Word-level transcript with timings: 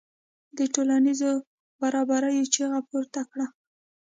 د 0.57 0.59
ټولنیزو 0.73 1.31
برابریو 1.81 2.49
چیغه 2.53 2.79
پورته 2.89 3.21
کړه. 3.31 3.47